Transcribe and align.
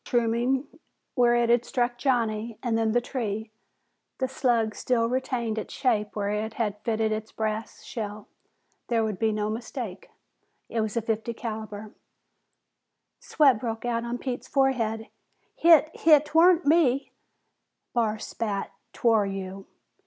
Mushrooming 0.03 0.67
where 1.13 1.35
it 1.35 1.51
had 1.51 1.63
struck 1.63 1.95
Johnny 1.99 2.57
and 2.63 2.75
then 2.75 2.91
the 2.91 2.99
tree, 3.01 3.51
the 4.17 4.27
slug 4.27 4.73
still 4.73 5.05
retained 5.07 5.59
its 5.59 5.75
shape 5.75 6.15
where 6.15 6.31
it 6.31 6.55
had 6.55 6.81
fitted 6.83 7.11
its 7.11 7.31
brass 7.31 7.83
shell. 7.83 8.27
There 8.87 9.05
could 9.05 9.19
be 9.19 9.31
no 9.31 9.51
mistake; 9.51 10.09
it 10.69 10.81
was 10.81 10.95
fifty 10.97 11.35
caliber. 11.35 11.93
Sweat 13.19 13.59
broke 13.59 13.85
out 13.85 14.03
on 14.03 14.17
Pete's 14.17 14.47
forehead. 14.47 15.07
"Hit 15.55 15.91
Hit 15.95 16.25
'Twarn't 16.25 16.65
me!" 16.65 17.11
Barr 17.93 18.17
spat, 18.17 18.71
"'Twar 18.93 19.27
you!" 19.27 19.67